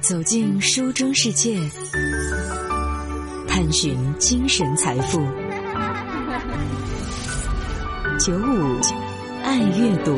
[0.00, 1.58] 走进书中世界，
[3.46, 5.20] 探寻精神财富。
[8.18, 8.80] 九五
[9.44, 10.16] 爱阅读。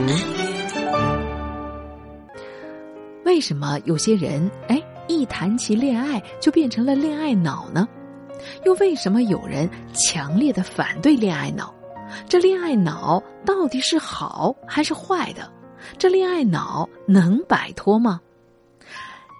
[3.24, 7.88] 为什么有些人哎一谈起恋爱就变成了恋爱脑呢？
[8.64, 11.74] 又为什么有人强烈的反对恋爱脑？
[12.28, 15.50] 这恋爱脑到底是好还是坏的？
[15.98, 18.20] 这恋爱脑能摆脱吗？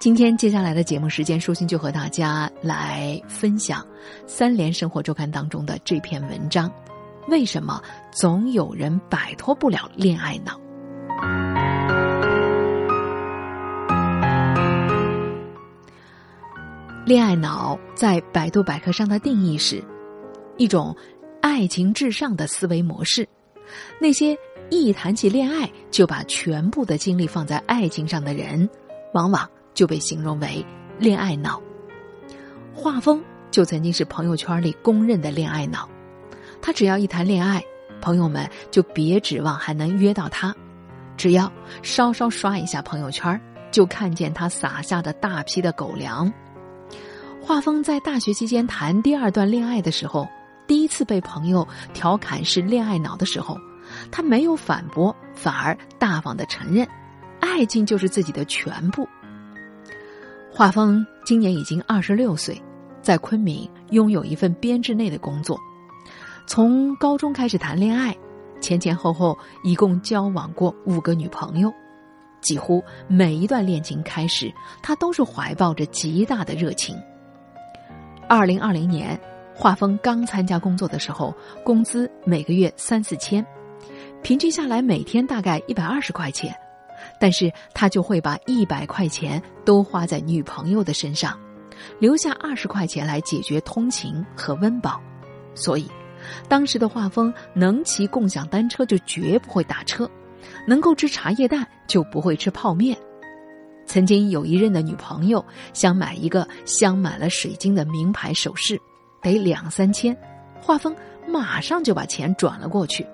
[0.03, 3.81] 今天接下来的节目时间，舒心就和大家来分享
[4.26, 6.68] 《三联生活周刊》当中的这篇文章：
[7.29, 10.61] 为什么总有人摆脱不了恋爱脑？
[17.07, 19.81] 恋爱脑在百度百科上的定义是
[20.57, 20.96] 一种
[21.40, 23.25] 爱情至上的思维模式。
[24.00, 24.37] 那些
[24.68, 28.68] 一谈起恋爱就把全部的精力放在爱情上的人，
[29.14, 29.48] 往往。
[29.75, 30.64] 就被形容为
[30.99, 31.61] 恋爱脑。
[32.75, 35.89] 画风就曾经是朋友圈里公认的恋爱脑，
[36.61, 37.62] 他只要一谈恋爱，
[38.00, 40.55] 朋友们就别指望还能约到他。
[41.17, 43.39] 只要稍稍刷一下朋友圈，
[43.70, 46.33] 就看见他撒下的大批的狗粮。
[47.41, 50.27] 画风在大学期间谈第二段恋爱的时候，
[50.67, 53.59] 第一次被朋友调侃是恋爱脑的时候，
[54.11, 56.89] 他没有反驳，反而大方的承认，
[57.41, 59.06] 爱情就是自己的全部。
[60.55, 62.61] 华峰今年已经二十六岁，
[63.00, 65.59] 在昆明拥有一份编制内的工作。
[66.47, 68.14] 从高中开始谈恋爱，
[68.61, 71.72] 前前后后一共交往过五个女朋友，
[72.42, 76.94] 几乎每一段恋情开始，他都是怀抱着极大的热情。
[78.28, 79.19] 二零二零年，
[79.55, 83.44] 华峰刚参加工作的时候，工资每个月三四千，
[84.22, 86.55] 平均下来每天大概一百二十块钱。
[87.19, 91.39] 但是他就会把一百块钱都花在女朋友的身上，
[91.98, 95.00] 留下二十块钱来解决通勤和温饱。
[95.55, 95.86] 所以，
[96.48, 100.10] 当时的画风能骑共享单车就绝不会打车，
[100.66, 102.97] 能够吃茶叶蛋就不会吃泡面。
[103.84, 105.44] 曾经有一任的女朋友
[105.75, 108.81] 想买一个镶满了水晶的名牌首饰，
[109.21, 110.16] 得两三千，
[110.60, 110.94] 画风
[111.27, 113.06] 马上就把钱转了过去。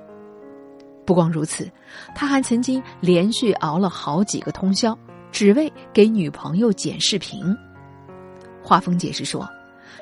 [1.08, 1.66] 不光如此，
[2.14, 4.94] 他还曾经连续熬了好几个通宵，
[5.32, 7.56] 只为给女朋友剪视频。
[8.62, 9.48] 画风解释说，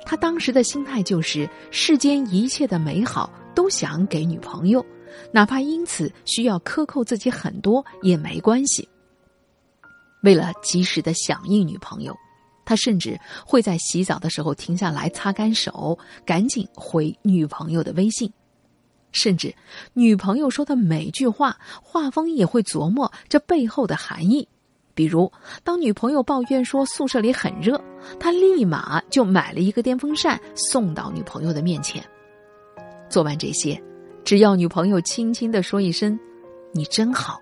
[0.04, 4.84] 他当时的心态就是世间一切的美好都想给女朋友，
[5.30, 8.88] 哪怕因此需要克扣自己很多也没关系。
[10.24, 12.12] 为了及时的响应女朋友，
[12.64, 18.28] 他甚至会在洗澡的时候停下来擦干手，赶紧回女朋友的微信。
[19.16, 19.52] 甚至，
[19.94, 24.46] 女朋友说的每句话，画风也会琢磨这背后的含义。
[24.94, 25.30] 比如，
[25.64, 27.82] 当女朋友抱怨说宿舍里很热，
[28.20, 32.04] 他立马就买了一个电风扇送到女朋友的面前。
[33.08, 33.82] 做完这些，
[34.24, 36.18] 只要女朋友轻轻的说一声
[36.72, 37.38] “你真好”，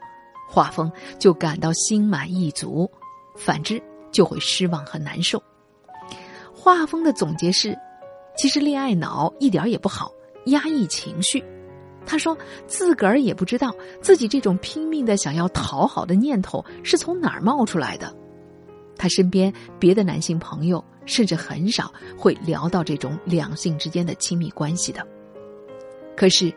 [0.49, 2.89] 画风就感到心满意足；
[3.37, 3.83] 反之，
[4.13, 5.43] 就会失望和难受。
[6.53, 7.77] 画风的总结是：
[8.37, 10.11] 其实恋爱脑一点也不好，
[10.47, 11.45] 压抑情绪。
[12.07, 12.37] 他说
[12.69, 18.15] ：“自个儿也不知道自己这种拼命的想要讨好的念头是从哪儿冒出来的。
[18.97, 25.05] 他身边别的男性朋友甚至很少会聊到这种两性之间的亲密关系的。
[26.17, 26.53] 可是，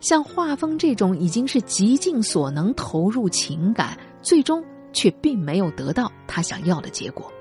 [0.00, 7.32] 像画风这种已经是极尽所能投入情感，最终却并没有得到他想要的结果。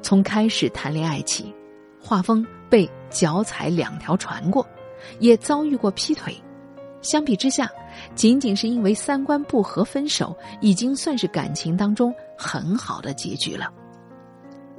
[0.00, 1.52] 从开始谈恋爱起，
[2.00, 4.64] 画风被脚踩两条船过。”
[5.18, 6.34] 也遭遇过劈腿，
[7.02, 7.70] 相比之下，
[8.14, 13.72] 仅仅是因为三观不合分手，已经算是感情当中很好的结局了。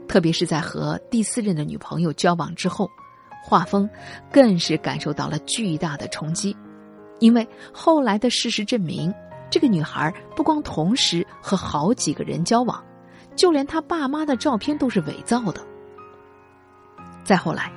[0.08, 2.90] 特别是在和第四任的女朋友交往之后，
[3.44, 3.90] 画风
[4.32, 6.56] 更是感受到了巨大的冲击，
[7.20, 9.14] 因为后来的事实证明，
[9.50, 12.84] 这个女孩不光同时和好几个人交往，
[13.36, 15.62] 就连她爸妈的照片都是伪造的。
[17.24, 17.72] 再后来。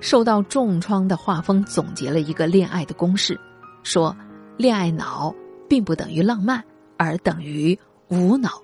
[0.00, 3.38] 受到重创的画风总结了一个恋爱的公式，
[3.82, 4.16] 说：
[4.56, 5.34] 恋爱脑
[5.68, 6.62] 并不等于浪漫，
[6.96, 7.78] 而等于
[8.08, 8.60] 无脑。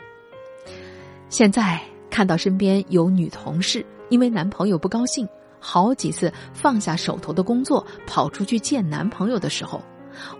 [1.29, 5.29] 现在看到身边有女同事因为男朋友不高兴，
[5.61, 9.83] 好几次放下手头的工作跑出去见男朋友的时候，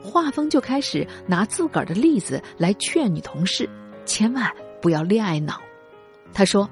[0.03, 3.69] 画风就开始拿自个儿的例子来劝女同事
[4.07, 4.51] 千万
[4.81, 5.61] 不要恋爱脑。
[6.33, 6.69] 他说：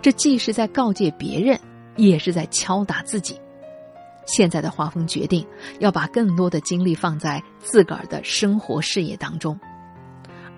[0.00, 1.58] 这既是在告诫别人。
[1.98, 3.38] 也是在敲打自己。
[4.24, 5.46] 现在的画风决定
[5.78, 9.58] 要把更多的精力放在自个儿的生活事业当中，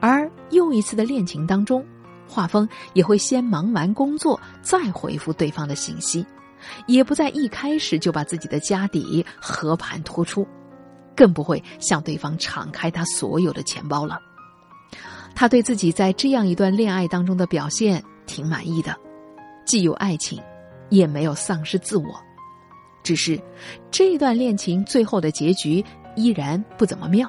[0.01, 1.85] 而又一次的恋情当中，
[2.29, 6.27] 画风也会先忙完工作再回复对方的信息，
[6.87, 10.45] 也不在一开始就把自己的家底和盘托出，
[11.15, 14.19] 更不会向对方敞开他所有的钱包了。
[15.33, 18.97] 他对自己在这样一段恋爱当中的表现挺满意的，
[19.65, 20.43] 既有爱情，
[20.91, 22.05] 也没有丧失自我。
[23.03, 23.41] 只是
[23.91, 25.83] 这段恋情最后的结局
[26.17, 27.27] 依然不怎么妙。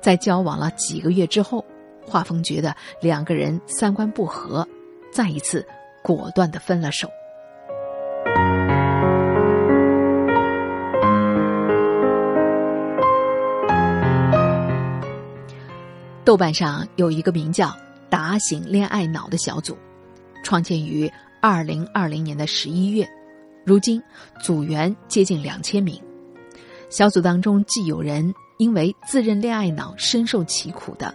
[0.00, 1.64] 在交往了几个月之后，
[2.04, 4.66] 画风觉得两个人三观不合，
[5.12, 5.64] 再一次
[6.02, 7.08] 果断的分了手。
[16.24, 17.74] 豆瓣上有一个名叫
[18.10, 19.78] “打醒恋爱脑”的小组，
[20.44, 23.08] 创建于二零二零年的十一月，
[23.64, 24.02] 如今
[24.42, 26.00] 组员接近两千名。
[26.88, 31.14] 小组当中既有人因为自认恋爱脑深受其苦的，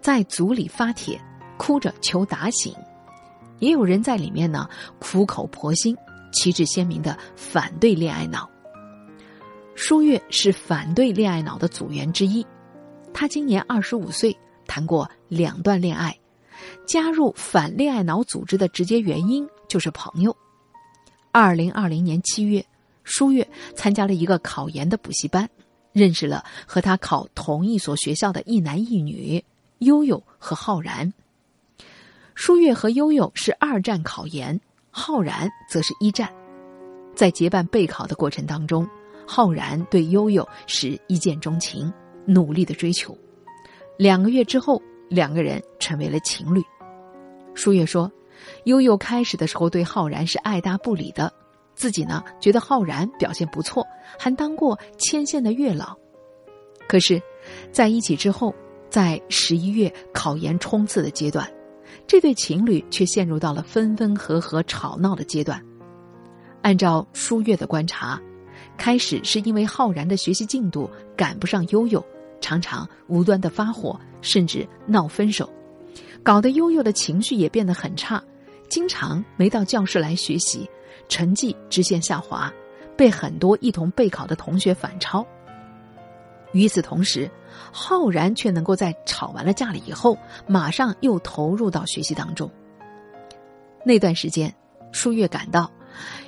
[0.00, 1.20] 在组里发帖
[1.56, 2.74] 哭着求打醒，
[3.58, 4.68] 也有人在里面呢
[4.98, 5.96] 苦口婆心、
[6.32, 8.48] 旗帜鲜明的反对恋爱脑。
[9.74, 12.46] 舒月是反对恋爱脑的组员之一，
[13.12, 14.36] 他今年二十五岁。
[14.66, 16.18] 谈过两段恋爱，
[16.86, 20.36] 加入反恋爱脑组织的直接原因就是朋友。
[21.32, 22.64] 二零二零年七月，
[23.02, 23.44] 舒月
[23.74, 25.50] 参加了一个考研的补习班，
[25.92, 29.44] 认识了和他考同一所学校的一男一女
[29.80, 31.12] 悠悠和浩然。
[32.36, 34.60] 舒月和悠悠是二战考研，
[34.92, 36.32] 浩然则是一战。
[37.16, 38.88] 在结伴备考的过程当中，
[39.26, 41.92] 浩然对悠悠是一见钟情，
[42.26, 43.18] 努力的追求。
[43.98, 46.62] 两个月之后，两个人成为了情侣。
[47.54, 48.08] 舒月说
[48.64, 51.32] ：“悠悠开始的时候对浩然是爱答不理的，
[51.74, 53.86] 自己呢觉得浩然表现不错，
[54.18, 55.96] 还当过牵线的月老。
[56.88, 57.20] 可是，
[57.72, 58.54] 在一起之后，
[58.90, 61.50] 在十一月考研冲刺的阶段，
[62.06, 65.62] 这对情侣却陷入到了分分合合、吵闹的阶段。
[66.62, 68.20] 按照舒月的观察，
[68.76, 72.04] 开始是因为浩然的学习进度赶不上悠悠。”
[72.40, 75.50] 常常无端的发火，甚至闹分手，
[76.24, 78.20] 搞得悠悠的情绪也变得很差，
[78.70, 80.68] 经常没到教室来学习，
[81.06, 82.50] 成绩直线下滑，
[82.96, 85.24] 被很多一同备考的同学反超。
[86.52, 87.30] 与此同时，
[87.70, 90.16] 浩然却能够在吵完了架了以后，
[90.46, 92.50] 马上又投入到学习当中。
[93.84, 94.54] 那段时间，
[94.92, 95.70] 舒月感到，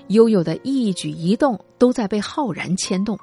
[0.08, 3.18] 悠悠的一举一动都在被浩然牵动，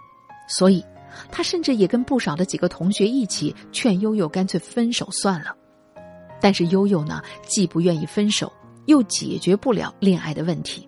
[0.49, 0.83] 所以。
[1.31, 5.55] 他甚至也跟不少的几个同学一起劝悠悠干脆分手算了，
[6.43, 8.51] 但是悠悠呢，既不愿意分手，
[8.87, 10.85] 又解决不了恋爱的问题，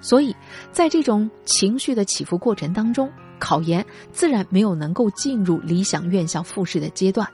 [0.00, 0.34] 所以
[0.72, 3.08] 在这种情绪的起伏过程当中，
[3.38, 7.28] 考研自然没有能够进入理想院校复试的阶段，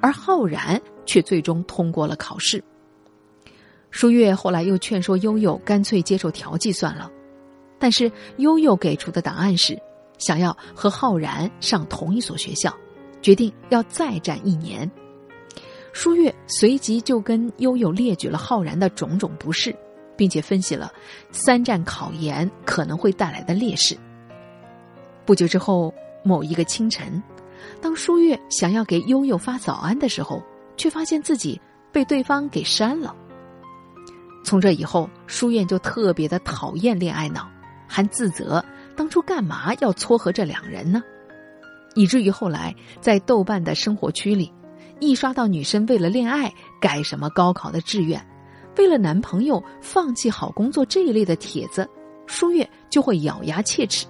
[0.00, 2.62] 而浩然却最终通过了考试。
[3.90, 7.10] 舒月后来又劝说悠悠干脆接受调剂算了，
[7.80, 9.76] 但是悠悠给出的答案是。
[10.18, 12.72] 想要和浩然上同一所学校，
[13.20, 14.88] 决定要再战一年。
[15.92, 19.74] 舒月随即就跟悠悠列举了浩然的种种不适，
[20.16, 20.92] 并且分析了
[21.32, 23.96] 三战考研可能会带来的劣势。
[25.26, 25.92] 不久之后，
[26.22, 27.22] 某一个清晨，
[27.80, 30.42] 当舒月想要给悠悠发早安的时候，
[30.76, 31.60] 却发现自己
[31.92, 33.14] 被对方给删了。
[34.44, 37.48] 从这以后，舒燕就特别的讨厌恋爱脑，
[37.86, 38.64] 还自责。
[38.96, 41.02] 当初干嘛要撮合这两人呢？
[41.94, 44.52] 以至于后来在豆瓣的生活区里，
[45.00, 48.24] 一刷到女生为了恋爱改什么高考的志愿，
[48.76, 51.88] 为了男朋友放弃好工作这一类的帖子，
[52.26, 54.06] 舒月就会咬牙切齿。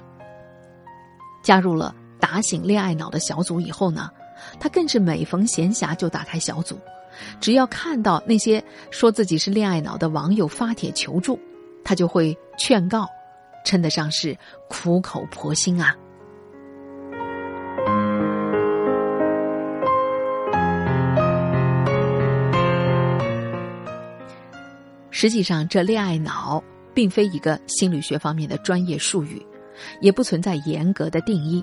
[1.43, 4.11] 加入了打醒恋爱脑的小组以后呢，
[4.59, 6.77] 她更是每逢闲暇就打开小组，
[7.41, 11.39] 只要看到那些说自己是恋爱脑的网友发帖求助，
[11.85, 13.07] 她就会劝告。
[13.63, 14.35] 称得上是
[14.71, 15.95] 苦口婆心啊！
[25.21, 29.47] 实际上，这恋爱脑并非一个心理学方面的专业术语，
[30.01, 31.63] 也不存在严格的定义。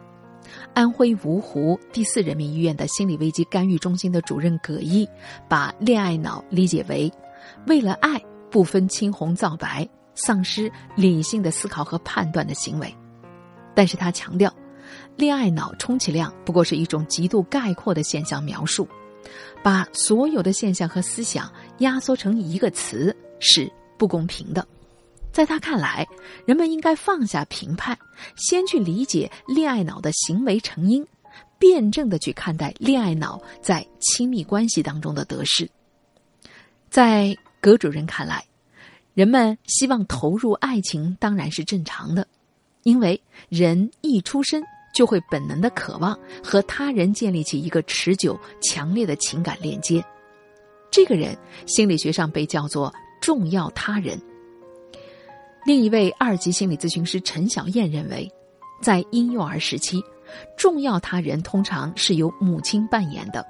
[0.75, 5.09] 安徽芜湖第四人民医院的心理危机干预中心的主任葛毅，
[5.49, 7.11] 把恋爱脑理解为
[7.65, 9.89] 为了爱不分青红皂白。
[10.13, 12.95] 丧失理性的思考和判断的行为，
[13.73, 14.53] 但是他强调，
[15.15, 18.87] 恋爱脑充其量不过是一种极度概括的现象描述，
[19.63, 24.67] 把所有的现象和思想压缩成一个词是不公平的。
[25.31, 26.07] 在他看来，
[26.45, 27.97] 人们应该放下评判，
[28.35, 31.05] 先去理解恋爱脑的行为成因，
[31.59, 35.69] 辩证的去看待恋爱脑在亲密关系当中的得失，
[36.89, 37.35] 在。
[37.59, 38.45] 葛主任看来，
[39.15, 42.25] 人们希望投入爱情当然是正常的，
[42.83, 44.63] 因为人一出生
[44.93, 50.05] 就会本能的渴望和他人建立起一个持久、强烈的情感链接。
[50.91, 54.19] 这个人心理学上被叫做重要他人。
[55.65, 58.31] 另一位二级心理咨询师陈小燕认为，
[58.81, 60.01] 在婴幼儿时期，
[60.57, 63.45] 重要他人通常是由母亲扮演的。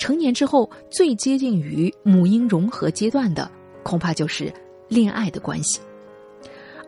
[0.00, 3.50] 成年之后，最接近于母婴融合阶段的，
[3.82, 4.52] 恐怕就是
[4.88, 5.80] 恋爱的关系。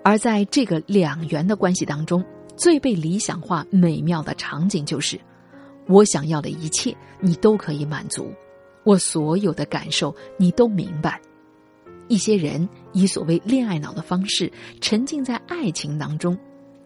[0.02, 2.24] 而在这个两元的关系当中，
[2.56, 5.20] 最被理想化、美妙的场景就是：
[5.86, 8.24] 我想要的一切，你都可以满足；
[8.84, 11.20] 我所有的感受，你都明白。
[12.08, 14.50] 一些人以所谓恋爱脑的方式
[14.80, 16.36] 沉浸在爱情当中，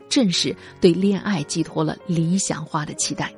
[0.08, 3.32] 正是对恋爱寄托了理想化的期待。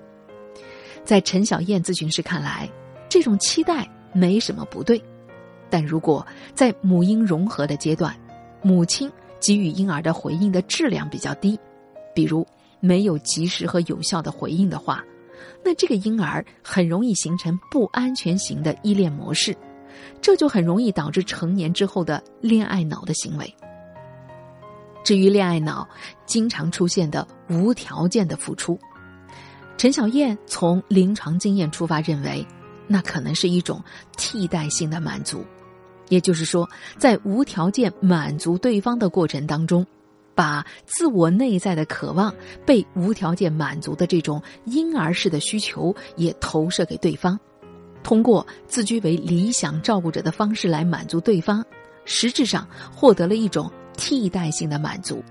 [1.05, 2.69] 在陈小燕咨询师看来，
[3.09, 5.01] 这种期待没什么不对，
[5.69, 8.17] 但如果在母婴融合的阶段，
[8.63, 11.59] 母亲给予婴儿的回应的质量比较低，
[12.15, 12.47] 比如
[12.81, 15.05] 没有及时和有效的回应的话，
[15.63, 19.55] 那这个婴儿很容易形成不安全型的依恋模式。
[20.21, 23.55] 这就很容易导致成年之后的恋爱脑的行为。
[25.05, 25.87] 至于恋爱脑
[26.25, 28.79] 经常出现的无条件的付出，
[29.77, 32.47] 陈小燕从临床经验出发认为，
[32.87, 33.83] 那可能是一种
[34.17, 35.45] 替代性的满足，
[36.09, 39.87] 也就是说，在无条件满足对方的过程当中，
[40.35, 42.35] 把自我内在的渴望
[42.65, 47.39] 被无条件满足的这种婴儿式的需求也投射给对方。
[48.05, 51.65] 通过自居为理想照顾者的方式来满足对方，
[52.05, 55.25] 实质上获得了一种替代性的满足，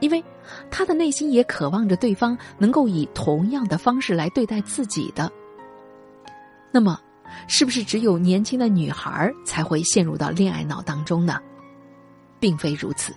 [0.00, 0.24] 因为
[0.70, 5.30] 他的内心也渴望着对方能够以同样的方式来对待自己的。
[6.72, 6.98] 那么，
[7.46, 11.38] 是不是只有年轻的女孩才会陷入到恋爱脑当中呢？
[12.40, 13.14] 并非如此。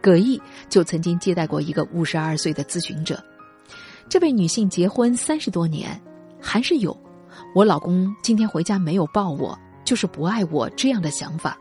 [0.00, 3.20] 葛毅就曾经接待过一个五十二岁的咨询者，
[4.08, 6.00] 这位女性结婚三十多年，
[6.40, 6.96] 还是有。
[7.54, 11.56] 我老公今天回家没有抱我，就是不爱我这样的想法。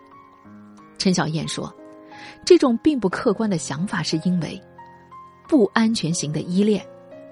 [0.98, 1.74] 陈小燕说
[2.46, 4.62] ：“这种并不客观的想法，是因为
[5.48, 6.86] 不安全型的依恋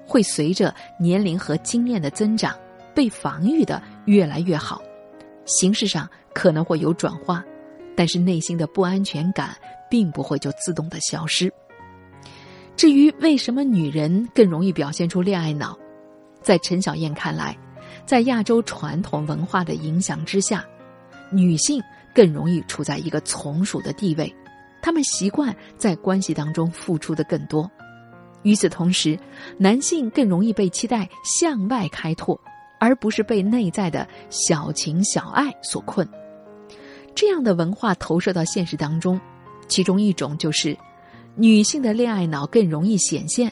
[0.08, 2.56] 会随着年龄和经验的增长
[2.94, 4.82] 被防御的越来越好，
[5.46, 7.44] 形式上可能会有转化，
[7.96, 9.56] 但是内心的不安全感
[9.90, 11.52] 并不会就自动的消失。
[12.76, 15.78] 至于为什么女人更容易表现出恋爱脑，
[16.42, 17.58] 在陈小燕看来。”
[18.06, 20.64] 在亚洲传统文化的影响之下，
[21.32, 21.82] 女性
[22.14, 24.34] 更容易处在一个从属的地位，
[24.82, 27.70] 她们习惯在关系当中付出的更多。
[28.44, 29.18] 与此同时，
[29.58, 32.40] 男性更容易被期待向外开拓，
[32.80, 36.08] 而不是被内在的小情小爱所困。
[37.16, 39.20] 这样的文化投射到现实当中，
[39.68, 40.78] 其中一种就是
[41.36, 43.52] 女性的恋爱脑更容易显现，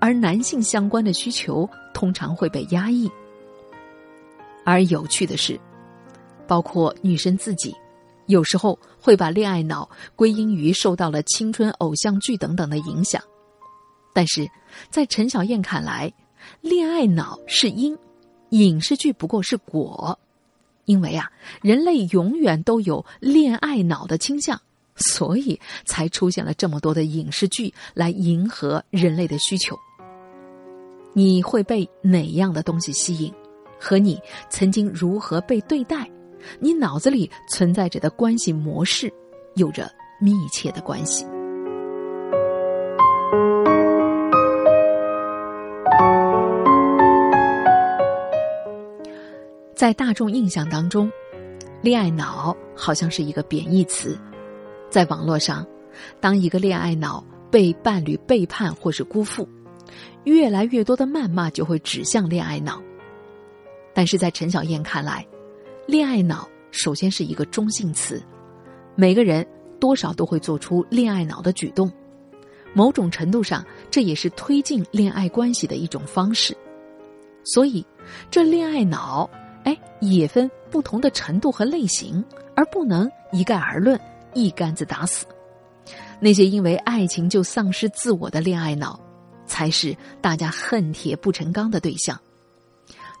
[0.00, 3.10] 而男性相关的需求通常会被压抑。
[4.68, 5.58] 而有趣的是，
[6.46, 7.74] 包括女生自己，
[8.26, 13.22] 有时候会把恋爱脑归因于受到了青春偶像剧等等的影响。
[14.12, 14.46] 但是
[14.90, 16.12] 在陈小燕看来，
[16.60, 17.96] 恋爱脑是因，
[18.50, 20.18] 影视剧不过是果。
[20.84, 21.32] 因为啊，
[21.62, 24.60] 人类永远都有恋爱脑的倾向，
[24.96, 29.74] 所以才出现了这么多的影视剧来迎合人类的需求。
[31.14, 33.32] 你会被哪样的东西吸引？
[33.78, 34.20] 和你
[34.50, 36.08] 曾经如何被对待，
[36.58, 39.12] 你脑子里存在着的关系模式，
[39.54, 41.26] 有着密切的关系。
[49.74, 51.08] 在大众印象当中，
[51.80, 54.18] 恋爱脑好像是一个贬义词。
[54.90, 55.64] 在网络上，
[56.18, 59.48] 当一个恋爱脑被伴侣背叛或是辜负，
[60.24, 62.82] 越来越多的谩骂就会指向恋爱脑。
[63.98, 65.26] 但是在陈小燕看来，
[65.84, 68.22] 恋爱脑首先是一个中性词，
[68.94, 69.44] 每个人
[69.80, 71.90] 多少都会做出恋爱脑的举动，
[72.72, 76.56] 某种程度上这也是推进恋爱关系的一种方式。
[77.42, 77.84] 所以，
[78.30, 79.28] 这恋爱脑，
[79.64, 82.24] 哎，也分不同的程度和类型，
[82.54, 84.00] 而不能一概而论，
[84.32, 85.26] 一竿子打死。
[86.20, 89.00] 那些因为爱情就丧失自我的恋爱脑，
[89.44, 92.16] 才是大家恨铁不成钢的对象。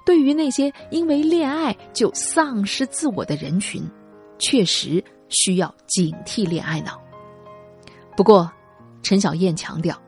[0.08, 3.86] 对于那些因为恋爱就丧失自我的人群，
[4.38, 6.98] 确实需要警惕恋爱脑。
[8.16, 8.50] 不过，
[9.02, 10.00] 陈小燕强调，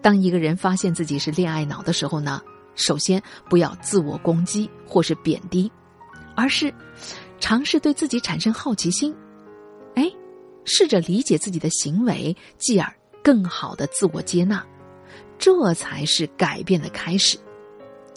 [0.00, 2.40] 当一个人发现自己是恋爱脑的时候呢，
[2.76, 3.20] 首先
[3.50, 5.68] 不要自我攻击或是贬低，
[6.36, 6.72] 而是
[7.40, 9.12] 尝试对自己产生好奇心，
[9.96, 10.08] 哎
[10.64, 12.94] 试着理解自己的行为，继而
[13.24, 14.64] 更好的自我接纳，
[15.36, 17.36] 这才是改变的开始。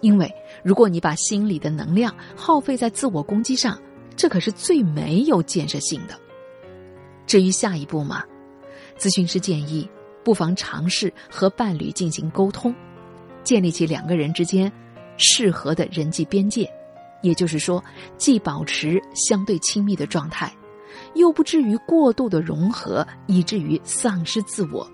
[0.05, 0.31] 因为
[0.63, 3.75] 如果你把心里的能量耗费在自我攻击上，
[4.15, 6.13] 这可是最没有建设性的。
[7.25, 8.23] 至于下一步嘛，
[8.99, 9.89] 咨询师建议
[10.23, 12.71] 不妨尝试和伴侣进行沟通，
[13.43, 14.71] 建立起两个人之间
[15.17, 16.71] 适合的人际边界，
[17.23, 17.83] 也就是说，
[18.15, 20.55] 既保持相对亲密的状态，
[21.15, 24.87] 又不至于过度的融合，以至于丧失自我。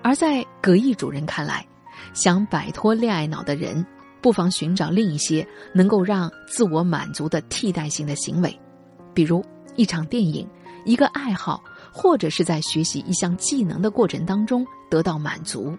[0.00, 1.62] 而在葛毅主任看来，
[2.14, 3.84] 想摆脱恋爱脑的人，
[4.20, 8.58] 不妨寻找另一些能够让自我满足的替代性的行为，
[9.14, 9.44] 比如
[9.76, 10.48] 一场电影。
[10.84, 15.76] 一个爱好，或者是在学习一项技能的过程当中得到满足。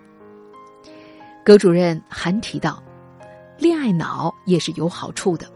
[1.43, 2.83] 葛主任还提到，
[3.57, 5.47] 恋爱脑也是有好处的。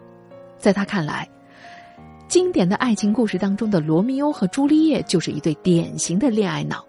[0.57, 1.29] 在他看来，
[2.27, 6.83] 经典的爱情故事当中的罗密欧和朱丽叶就是一对典型的恋爱脑。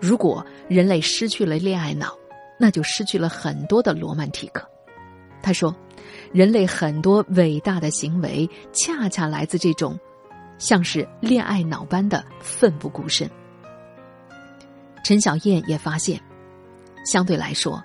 [0.00, 2.16] 如果人类失去了恋爱脑，
[2.58, 4.68] 那就失去了很多的罗曼蒂克。
[5.42, 5.74] 他说，
[6.32, 9.98] 人类很多伟大的行为，恰恰来自这种。
[10.58, 13.30] 像是恋爱脑般的奋不顾身。
[15.04, 16.18] 陈小燕也发现，
[17.04, 17.78] 相对来说，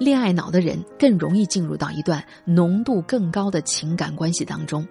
[0.00, 4.88] 恋爱脑的人更容易进入到一段浓度更高的情感关系当中，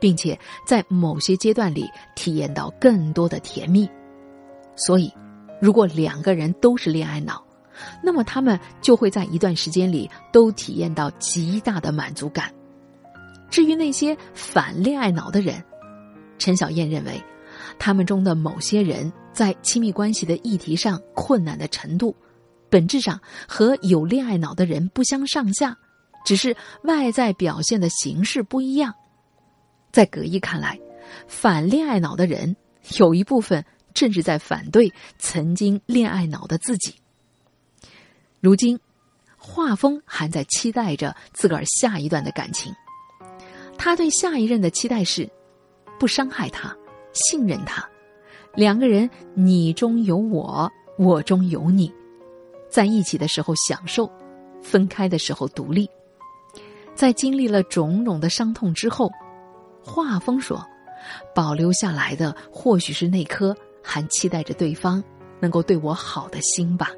[0.00, 3.88] 并且在某些阶段里体验到更多的甜蜜。
[4.74, 5.12] 所以，
[5.60, 7.43] 如果两个人都是恋爱脑，
[8.02, 12.52] 那么他们就会在一段时间里都体验到极大的满足感。
[13.50, 15.62] 至于那些反恋爱脑的人，
[16.38, 17.22] 陈小燕认为，
[17.78, 22.16] 他们中的某些人在亲密关系的议题上困难的程度，
[22.68, 25.76] 本质上和有恋爱脑的人不相上下，
[26.24, 28.94] 只是外在表现的形式不一样。
[29.92, 30.80] 在葛一看来，
[31.28, 32.56] 反恋爱脑的人
[32.98, 36.96] 有一部分正是在反对曾经恋爱脑的自己。
[38.44, 38.78] 如今，
[39.38, 42.70] 画风还在期待着自个儿下一段的感情，
[43.78, 45.26] 他对下一任的期待是。
[45.98, 46.76] 不伤害他，
[47.14, 47.88] 信任他，
[48.54, 51.90] 两个人你中有我，我中有你，
[52.68, 54.12] 在一起的时候享受，
[54.60, 55.88] 分开的时候独立。
[56.94, 59.10] 在经历了种种的伤痛之后，
[59.82, 60.62] 画风说，
[61.34, 65.02] 保留下来的或许是那颗还期待着对方
[65.40, 66.90] 能够对我好的心吧。